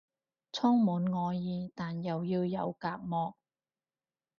[0.51, 3.35] 充滿愛意但又要有隔膜